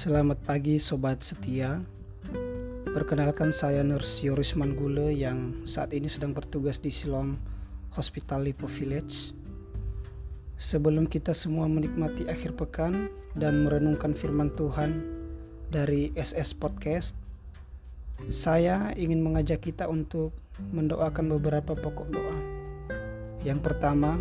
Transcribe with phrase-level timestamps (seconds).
[0.00, 1.76] Selamat pagi sobat setia.
[2.88, 7.36] Perkenalkan saya Nurse Yoris Manggule yang saat ini sedang bertugas di Silom
[7.92, 9.36] Hospital Lipo Village.
[10.56, 15.04] Sebelum kita semua menikmati akhir pekan dan merenungkan firman Tuhan
[15.68, 17.12] dari SS Podcast,
[18.32, 20.32] saya ingin mengajak kita untuk
[20.72, 22.38] mendoakan beberapa pokok doa.
[23.44, 24.16] Yang pertama,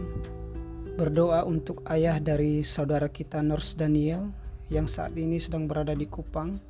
[0.99, 6.61] berdoa untuk ayah dari saudara kita Nurse Daniel yang saat ini sedang berada di Kupang,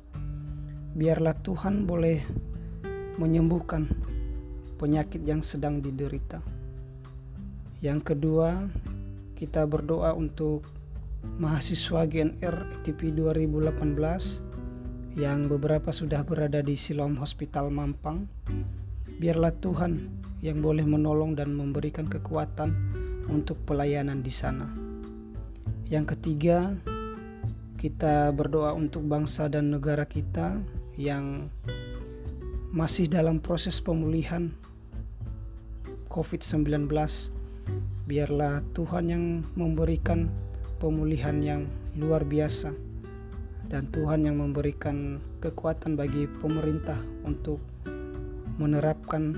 [0.96, 2.24] biarlah Tuhan boleh
[3.20, 3.84] menyembuhkan
[4.80, 6.40] penyakit yang sedang diderita.
[7.84, 8.64] Yang kedua,
[9.36, 10.64] kita berdoa untuk
[11.36, 18.24] mahasiswa GNR ETP 2018 yang beberapa sudah berada di Silom Hospital Mampang.
[19.20, 20.08] Biarlah Tuhan
[20.40, 22.72] yang boleh menolong dan memberikan kekuatan
[23.28, 24.64] untuk pelayanan di sana.
[25.92, 26.72] Yang ketiga,
[27.80, 30.60] kita berdoa untuk bangsa dan negara kita
[31.00, 31.48] yang
[32.76, 34.52] masih dalam proses pemulihan
[36.12, 36.92] COVID-19.
[38.04, 39.24] Biarlah Tuhan yang
[39.56, 40.28] memberikan
[40.76, 42.68] pemulihan yang luar biasa
[43.72, 47.64] dan Tuhan yang memberikan kekuatan bagi pemerintah untuk
[48.60, 49.32] menerapkan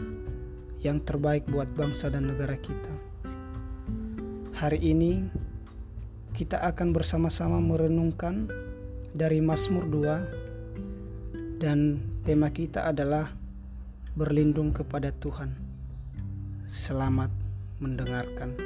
[0.82, 2.90] yang terbaik buat bangsa dan negara kita.
[4.58, 5.30] Hari ini
[6.32, 8.48] kita akan bersama-sama merenungkan
[9.12, 13.28] dari Mazmur 2 dan tema kita adalah
[14.16, 15.52] berlindung kepada Tuhan.
[16.72, 17.28] Selamat
[17.84, 18.56] mendengarkan.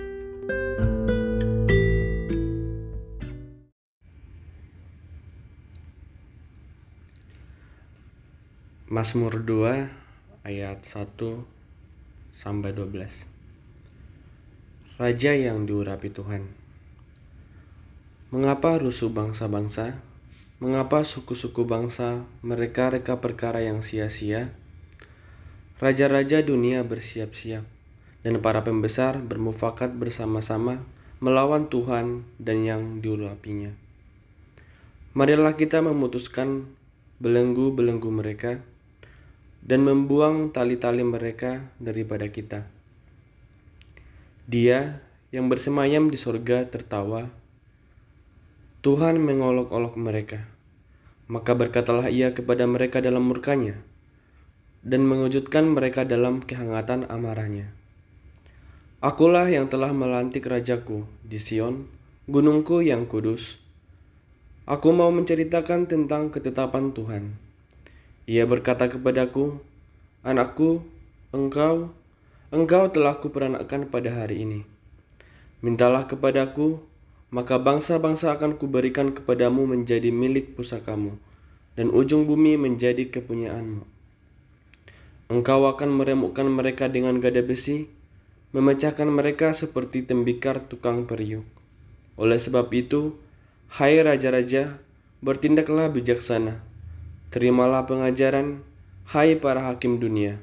[8.86, 11.18] Mazmur 2 ayat 1
[12.30, 13.26] sampai 12
[15.02, 16.65] Raja yang diurapi Tuhan
[18.34, 20.02] Mengapa rusuh bangsa-bangsa?
[20.58, 24.50] Mengapa suku-suku bangsa mereka-reka perkara yang sia-sia?
[25.78, 27.62] Raja-raja dunia bersiap-siap,
[28.26, 30.82] dan para pembesar bermufakat bersama-sama
[31.22, 33.70] melawan Tuhan dan yang diurapinya.
[35.14, 36.66] Marilah kita memutuskan
[37.22, 38.58] belenggu-belenggu mereka
[39.62, 42.66] dan membuang tali-tali mereka daripada kita.
[44.50, 44.98] Dia
[45.30, 47.45] yang bersemayam di sorga tertawa
[48.86, 50.46] Tuhan mengolok-olok mereka.
[51.26, 53.82] Maka berkatalah ia kepada mereka dalam murkanya,
[54.86, 57.74] dan mengejutkan mereka dalam kehangatan amarahnya.
[59.02, 61.90] Akulah yang telah melantik rajaku di Sion,
[62.30, 63.58] gunungku yang kudus.
[64.70, 67.34] Aku mau menceritakan tentang ketetapan Tuhan.
[68.30, 69.58] Ia berkata kepadaku,
[70.22, 70.86] Anakku,
[71.34, 71.90] engkau,
[72.54, 74.62] engkau telah kuperanakkan pada hari ini.
[75.58, 76.86] Mintalah kepadaku,
[77.26, 81.18] maka bangsa-bangsa akan kuberikan kepadamu menjadi milik pusakamu,
[81.74, 83.82] dan ujung bumi menjadi kepunyaanmu.
[85.26, 87.90] Engkau akan meremukkan mereka dengan gada besi,
[88.54, 91.42] memecahkan mereka seperti tembikar tukang periuk.
[92.14, 93.18] Oleh sebab itu,
[93.74, 94.78] hai raja-raja,
[95.18, 96.62] bertindaklah bijaksana,
[97.34, 98.62] terimalah pengajaran,
[99.10, 100.38] hai para hakim dunia.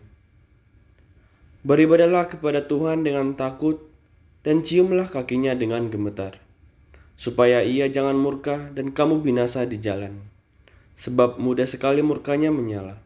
[1.63, 3.79] Beribadalah kepada Tuhan dengan takut,
[4.44, 6.42] dan ciumlah kakinya dengan gemetar
[7.13, 10.22] supaya ia jangan murka dan kamu binasa di jalan,
[10.97, 13.00] sebab mudah sekali murkanya menyala.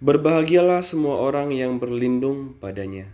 [0.00, 3.04] Berbahagialah semua orang yang berlindung padanya.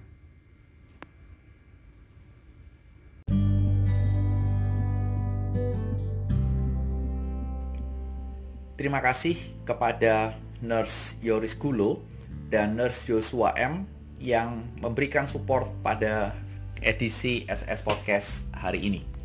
[8.77, 12.05] Terima kasih kepada Nurse Yoris Gulo
[12.53, 13.89] dan Nurse Joshua M
[14.21, 16.37] yang memberikan support pada
[16.85, 19.16] edisi SS Podcast hari ini.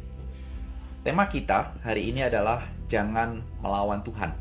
[1.02, 4.38] Tema kita hari ini adalah jangan melawan Tuhan.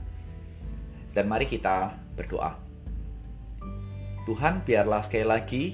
[1.16, 2.52] Dan mari kita berdoa.
[4.28, 5.64] Tuhan, biarlah sekali lagi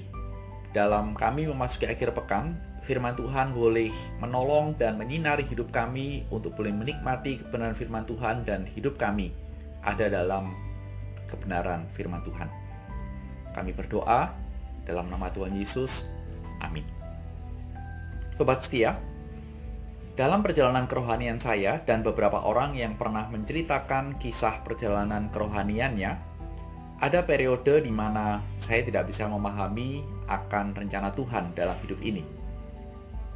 [0.71, 2.55] dalam kami memasuki akhir pekan,
[2.87, 3.91] firman Tuhan boleh
[4.23, 9.35] menolong dan menyinari hidup kami untuk boleh menikmati kebenaran firman Tuhan dan hidup kami
[9.83, 10.55] ada dalam
[11.27, 12.47] kebenaran firman Tuhan.
[13.51, 14.31] Kami berdoa
[14.87, 16.07] dalam nama Tuhan Yesus.
[16.63, 16.87] Amin.
[18.39, 18.95] Sobat setia,
[20.17, 26.11] dalam perjalanan kerohanian saya dan beberapa orang yang pernah menceritakan kisah perjalanan kerohaniannya,
[26.97, 32.25] ada periode di mana saya tidak bisa memahami akan rencana Tuhan dalam hidup ini.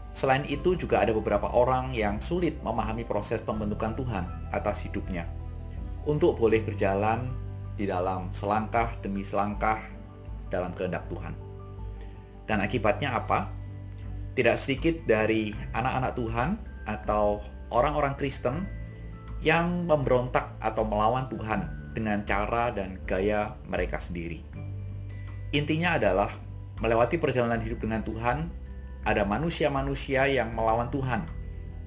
[0.09, 5.29] Selain itu juga ada beberapa orang yang sulit memahami proses pembentukan Tuhan atas hidupnya
[6.09, 7.29] untuk boleh berjalan
[7.77, 9.77] di dalam selangkah demi selangkah
[10.49, 11.37] dalam kehendak Tuhan.
[12.49, 13.60] Dan akibatnya apa?
[14.31, 16.49] Tidak sedikit dari anak-anak Tuhan
[16.87, 18.67] atau orang-orang Kristen
[19.41, 24.45] yang memberontak atau melawan Tuhan dengan cara dan gaya mereka sendiri.
[25.51, 26.31] Intinya adalah
[26.79, 28.47] melewati perjalanan hidup dengan Tuhan,
[29.03, 31.27] ada manusia-manusia yang melawan Tuhan,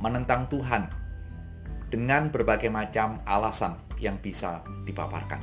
[0.03, 0.91] menentang Tuhan
[1.89, 5.41] dengan berbagai macam alasan yang bisa dipaparkan.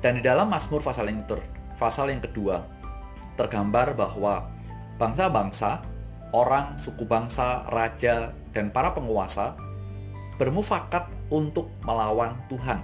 [0.00, 1.42] Dan di dalam Mazmur pasal yang ter,
[1.76, 2.62] pasal yang kedua
[3.34, 4.48] tergambar bahwa
[4.96, 5.84] bangsa-bangsa,
[6.32, 9.56] orang, suku bangsa, raja, dan para penguasa
[10.36, 12.80] bermufakat untuk melawan Tuhan.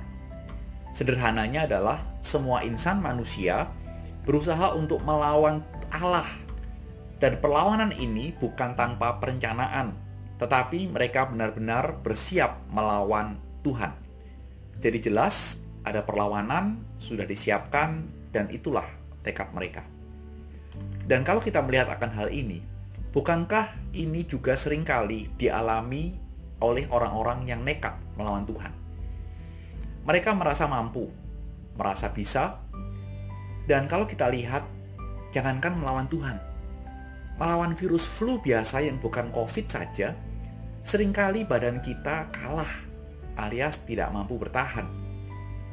[0.92, 3.68] Sederhananya adalah semua insan manusia
[4.28, 6.28] berusaha untuk melawan Allah.
[7.16, 9.94] Dan perlawanan ini bukan tanpa perencanaan,
[10.42, 13.94] tetapi mereka benar-benar bersiap melawan Tuhan.
[14.82, 15.54] Jadi jelas
[15.86, 18.86] ada perlawanan sudah disiapkan dan itulah
[19.22, 19.86] tekad mereka.
[21.06, 22.62] Dan kalau kita melihat akan hal ini,
[23.10, 26.14] bukankah ini juga sering kali dialami
[26.62, 28.72] oleh orang-orang yang nekat melawan Tuhan.
[30.06, 31.10] Mereka merasa mampu,
[31.74, 32.62] merasa bisa,
[33.66, 34.66] dan kalau kita lihat,
[35.30, 36.38] jangankan melawan Tuhan,
[37.38, 40.14] melawan virus flu biasa yang bukan COVID saja,
[40.82, 42.70] sering kali badan kita kalah
[43.38, 44.86] alias tidak mampu bertahan.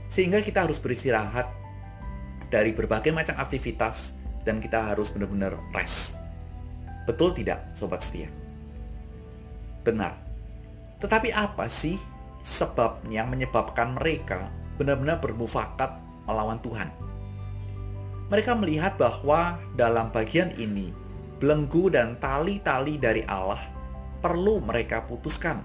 [0.10, 1.50] Sehingga kita harus beristirahat
[2.50, 4.18] dari berbagai macam aktivitas
[4.50, 6.18] dan kita harus benar-benar rest.
[7.06, 8.34] Betul tidak, sobat setia?
[9.86, 10.18] Benar.
[10.98, 12.02] Tetapi apa sih
[12.42, 14.50] sebab yang menyebabkan mereka
[14.82, 16.90] benar-benar bermufakat melawan Tuhan?
[18.34, 20.90] Mereka melihat bahwa dalam bagian ini,
[21.38, 23.62] belenggu dan tali-tali dari Allah
[24.20, 25.62] perlu mereka putuskan.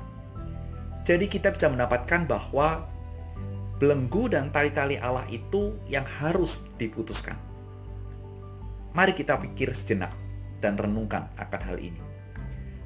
[1.05, 2.85] Jadi kita bisa mendapatkan bahwa
[3.77, 7.37] belenggu dan tali-tali Allah itu yang harus diputuskan.
[8.95, 10.15] Mari kita pikir sejenak
[10.63, 11.99] dan renungkan akan hal ini.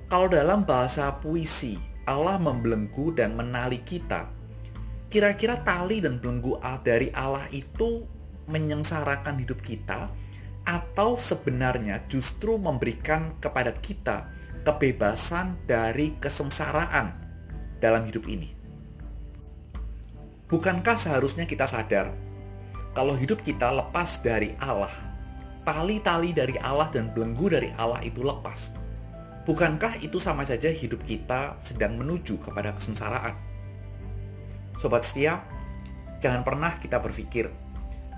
[0.08, 1.76] Kalau dalam bahasa puisi
[2.08, 4.24] Allah membelenggu dan menali kita,
[5.12, 8.08] kira-kira tali dan belenggu dari Allah itu
[8.48, 10.08] menyengsarakan hidup kita
[10.64, 14.32] atau sebenarnya justru memberikan kepada kita
[14.64, 17.12] kebebasan dari kesengsaraan
[17.84, 18.52] dalam hidup ini.
[20.48, 22.12] Bukankah seharusnya kita sadar
[22.96, 25.07] kalau hidup kita lepas dari Allah,
[25.68, 28.72] tali-tali dari Allah dan belenggu dari Allah itu lepas,
[29.44, 33.32] Bukankah itu sama saja hidup kita sedang menuju kepada kesengsaraan?
[34.76, 35.40] Sobat setia,
[36.20, 37.48] jangan pernah kita berpikir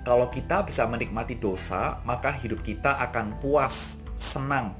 [0.02, 4.72] kalau kita bisa menikmati dosa, maka hidup kita akan puas, senang,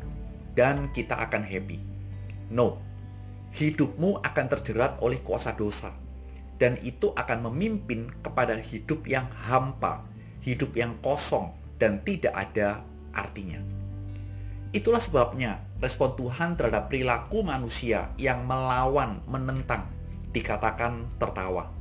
[0.59, 1.79] dan kita akan happy.
[2.51, 2.81] No,
[3.55, 5.93] hidupmu akan terjerat oleh kuasa dosa,
[6.57, 10.03] dan itu akan memimpin kepada hidup yang hampa,
[10.41, 12.85] hidup yang kosong, dan tidak ada
[13.17, 13.59] artinya.
[14.71, 19.91] Itulah sebabnya respon Tuhan terhadap perilaku manusia yang melawan, menentang,
[20.31, 21.73] dikatakan tertawa.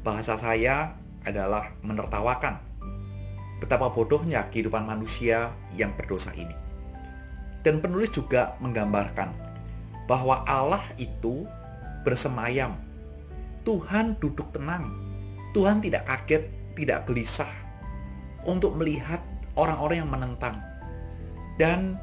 [0.00, 0.96] Bahasa saya
[1.26, 2.56] adalah menertawakan.
[3.60, 6.56] Betapa bodohnya kehidupan manusia yang berdosa ini.
[7.60, 9.28] Dan penulis juga menggambarkan
[10.08, 11.44] bahwa Allah itu
[12.00, 12.80] bersemayam.
[13.68, 14.88] Tuhan duduk tenang.
[15.52, 17.69] Tuhan tidak kaget, tidak gelisah
[18.48, 19.20] untuk melihat
[19.56, 20.56] orang-orang yang menentang
[21.60, 22.00] dan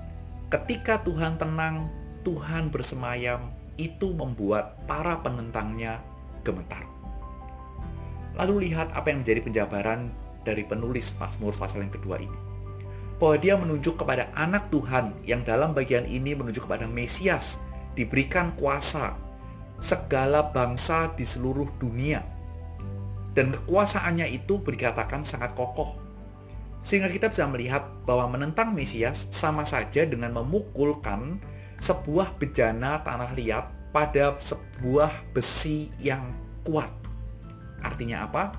[0.54, 1.90] ketika Tuhan tenang,
[2.22, 5.98] Tuhan bersemayam, itu membuat para penentangnya
[6.46, 6.86] gemetar.
[8.38, 10.14] Lalu lihat apa yang menjadi penjabaran
[10.46, 12.38] dari penulis Mazmur pasal yang kedua ini.
[13.18, 17.58] Bahwa dia menunjuk kepada anak Tuhan yang dalam bagian ini menunjuk kepada Mesias,
[17.98, 19.18] diberikan kuasa
[19.82, 22.22] segala bangsa di seluruh dunia.
[23.34, 26.07] Dan kekuasaannya itu dikatakan sangat kokoh
[26.86, 31.42] sehingga kita bisa melihat bahwa menentang Mesias sama saja dengan memukulkan
[31.82, 36.34] sebuah bejana tanah liat pada sebuah besi yang
[36.66, 36.90] kuat.
[37.82, 38.54] Artinya apa?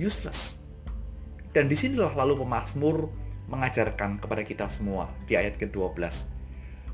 [0.00, 0.56] Useless.
[1.50, 3.10] Dan di sinilah lalu pemazmur
[3.50, 5.98] mengajarkan kepada kita semua di ayat ke-12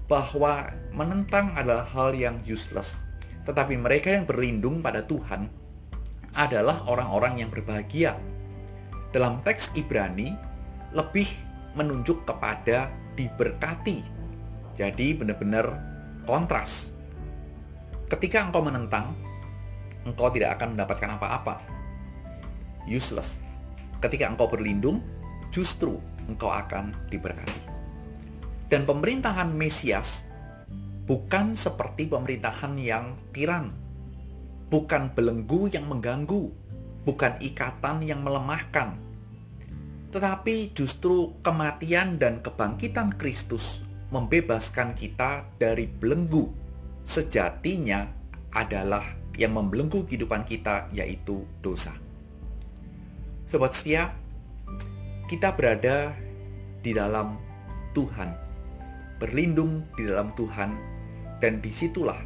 [0.08, 2.96] bahwa menentang adalah hal yang useless.
[3.44, 5.50] Tetapi mereka yang berlindung pada Tuhan
[6.34, 8.16] adalah orang-orang yang berbahagia.
[9.14, 10.34] Dalam teks Ibrani,
[10.92, 11.26] lebih
[11.74, 14.04] menunjuk kepada diberkati.
[14.76, 15.66] Jadi benar-benar
[16.28, 16.92] kontras.
[18.06, 19.16] Ketika engkau menentang,
[20.06, 21.54] engkau tidak akan mendapatkan apa-apa.
[22.86, 23.40] Useless.
[23.98, 25.02] Ketika engkau berlindung,
[25.50, 27.62] justru engkau akan diberkati.
[28.66, 30.26] Dan pemerintahan Mesias
[31.06, 33.70] bukan seperti pemerintahan yang tiran,
[34.68, 36.50] bukan belenggu yang mengganggu,
[37.06, 38.98] bukan ikatan yang melemahkan,
[40.16, 46.48] tetapi justru kematian dan kebangkitan Kristus membebaskan kita dari belenggu.
[47.04, 48.08] Sejatinya
[48.48, 49.04] adalah
[49.36, 51.92] yang membelenggu kehidupan kita, yaitu dosa.
[53.52, 54.16] Sobat setia,
[55.28, 56.16] kita berada
[56.80, 57.36] di dalam
[57.92, 58.32] Tuhan,
[59.20, 60.72] berlindung di dalam Tuhan,
[61.44, 62.24] dan di situlah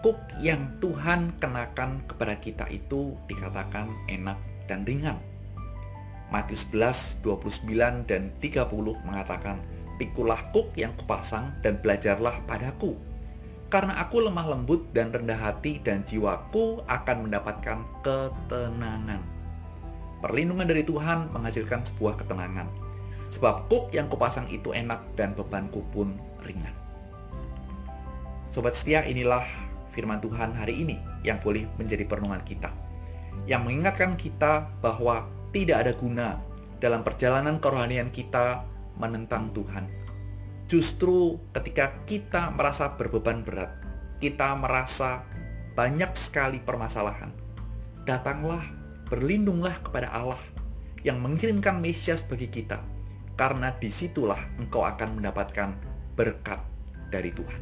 [0.00, 5.29] kuk yang Tuhan kenakan kepada kita itu dikatakan enak dan ringan.
[6.30, 8.70] Matius 11, 29 dan 30
[9.02, 9.58] mengatakan,
[9.98, 12.96] Pikulah kuk yang kupasang dan belajarlah padaku,
[13.68, 19.20] karena aku lemah lembut dan rendah hati dan jiwaku akan mendapatkan ketenangan.
[20.20, 22.66] Perlindungan dari Tuhan menghasilkan sebuah ketenangan.
[23.30, 26.74] Sebab kuk yang kupasang itu enak dan bebanku pun ringan.
[28.50, 29.46] Sobat setia, inilah
[29.94, 32.74] firman Tuhan hari ini yang boleh menjadi perenungan kita.
[33.46, 36.28] Yang mengingatkan kita bahwa tidak ada guna
[36.78, 38.62] dalam perjalanan kerohanian kita
[38.96, 39.86] menentang Tuhan.
[40.70, 43.74] Justru ketika kita merasa berbeban berat,
[44.22, 45.26] kita merasa
[45.74, 47.34] banyak sekali permasalahan,
[48.06, 48.62] datanglah,
[49.10, 50.38] berlindunglah kepada Allah
[51.02, 52.78] yang mengirimkan Mesias bagi kita,
[53.34, 55.74] karena di situlah engkau akan mendapatkan
[56.14, 56.62] berkat
[57.10, 57.60] dari Tuhan.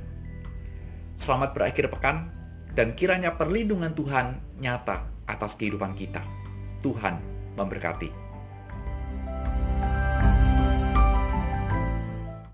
[1.17, 2.29] Selamat berakhir pekan,
[2.77, 6.21] dan kiranya perlindungan Tuhan nyata atas kehidupan kita.
[6.85, 8.28] Tuhan memberkati.